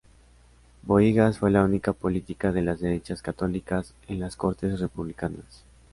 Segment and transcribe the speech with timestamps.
[0.81, 5.63] Bohigas fue la única política de las derechas católicas en las Cortes republicanas.